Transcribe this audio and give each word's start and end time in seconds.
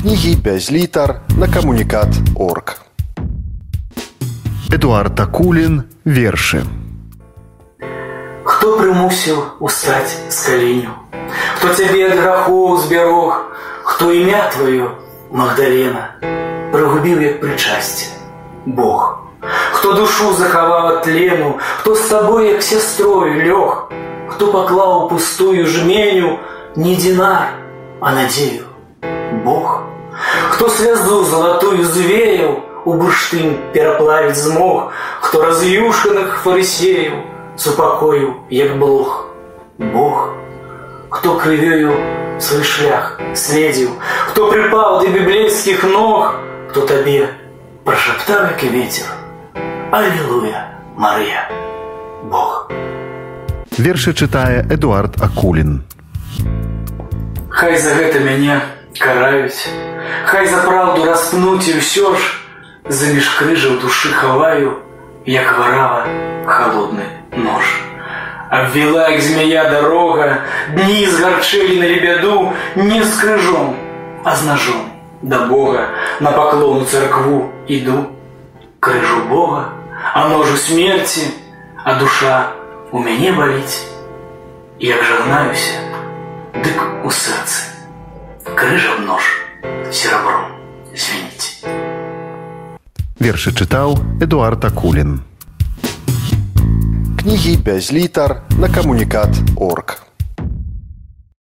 Кнігі 0.00 0.36
без 0.36 0.72
літар 0.72 1.20
на 1.38 1.48
камунікат 1.48 2.08
орг. 2.36 2.82
Эдуард 4.72 5.20
Акулін 5.20 5.82
вершы. 6.04 6.64
Хто 8.44 8.78
прымусіў 8.78 9.38
устаць 9.60 10.16
з 10.28 10.38
каленю? 10.46 10.96
Хто 11.58 11.74
цябе 11.74 12.08
ад 12.08 12.18
грахоў 12.18 12.78
збярог, 12.82 13.36
хто 13.84 14.10
імя 14.10 14.48
тваё, 14.54 14.88
Магдалена, 15.30 16.16
прыгубіў 16.72 17.20
як 17.22 17.40
прычасце, 17.44 18.10
Бог. 18.66 19.22
Хто 19.72 19.92
душу 19.94 20.32
захаваў 20.34 20.88
ад 20.88 21.02
тлену, 21.04 21.58
хто 21.78 21.94
з 21.94 22.08
сабой 22.08 22.48
як 22.52 22.62
сястрою 22.62 23.38
лёг, 23.44 23.92
хто 24.28 24.52
паклаў 24.52 25.08
пустую 25.08 25.66
жменю 25.66 26.38
не 26.76 26.96
динар, 26.96 27.54
а 28.00 28.14
надею, 28.14 28.65
Бог. 29.44 29.82
Хто 30.50 30.68
связу 30.68 31.24
золотую 31.24 31.84
звеяў, 31.84 32.60
у 32.84 32.94
бурштын 32.98 33.56
пераплавіць 33.72 34.38
змог, 34.38 34.92
хто 35.22 35.42
раз'юшаных 35.42 36.42
фарысеяў 36.42 37.22
супакоіў, 37.56 38.34
як 38.50 38.78
блох, 38.78 39.28
Бог. 39.78 40.34
Хто 41.10 41.36
крывёю 41.38 41.94
свой 42.40 42.64
шлях 42.64 43.20
следзіў, 43.36 43.90
хто 44.30 44.50
прыпаў 44.50 45.02
да 45.04 45.12
біблейскіх 45.12 45.84
ног, 45.84 46.34
хто 46.70 46.86
табе 46.88 47.28
прашаптаў 47.84 48.56
як 48.56 48.64
і 48.64 48.68
ветер. 48.68 49.06
Аллилуйя, 49.92 50.72
Марыя, 50.96 51.46
Бог. 52.24 52.70
Вершы 53.76 54.14
чытае 54.14 54.64
Эдуард 54.70 55.20
Акулін. 55.20 55.82
Хай 57.50 57.76
за 57.76 57.94
гэта 57.94 58.20
мяне 58.24 58.62
караюць, 58.98 59.68
Хай 60.24 60.46
за 60.46 60.62
праўду 60.62 61.04
распнуць 61.04 61.68
і 61.68 61.78
ўсё 61.78 62.14
ж 62.14 62.42
заміж 62.88 63.28
крыжаў 63.38 63.78
душы 63.82 64.12
хаваю, 64.12 64.78
як 65.26 65.58
варава 65.58 66.06
холодны 66.46 67.06
нож. 67.36 67.64
Обвела 68.50 69.08
як 69.08 69.20
змея 69.20 69.70
дорога, 69.70 70.42
дні 70.74 71.06
згарчэлі 71.06 71.80
на 71.80 71.86
лебяду 71.88 72.52
не 72.76 73.02
з 73.02 73.20
крыжом, 73.20 73.76
а 74.24 74.36
з 74.36 74.44
ножом. 74.46 74.88
Да 75.22 75.46
Бога 75.46 75.88
на 76.20 76.32
поклону 76.32 76.84
церкву 76.84 77.50
іду, 77.66 78.06
крыжу 78.80 79.22
Бога, 79.28 79.72
а 80.14 80.28
ножу 80.28 80.56
смерці, 80.56 81.30
а 81.84 81.94
душа 81.94 82.52
у 82.90 82.98
мяне 82.98 83.32
баліць. 83.32 83.86
Як 84.78 85.02
жагнаюся, 85.04 85.78
дык 86.54 87.04
у 87.04 87.10
сэрцы, 88.56 88.56
крыжам 88.56 89.06
нож 89.06 89.22
серабром 89.92 90.52
звініць. 90.94 91.64
Вершы 93.18 93.52
чытаў 93.52 93.98
Эдуард 94.20 94.64
Акулін. 94.64 95.20
Кнігі 97.20 97.56
без 97.56 97.92
літар 97.92 98.42
на 98.58 98.68
камунікат 98.68 99.30
орг. 99.56 100.05